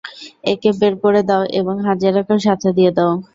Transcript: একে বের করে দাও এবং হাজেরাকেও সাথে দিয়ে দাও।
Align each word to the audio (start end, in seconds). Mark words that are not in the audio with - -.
একে 0.43 0.69
বের 0.79 0.93
করে 1.03 1.21
দাও 1.29 1.43
এবং 1.59 1.75
হাজেরাকেও 1.87 2.39
সাথে 2.47 2.69
দিয়ে 2.77 2.91
দাও। 2.97 3.13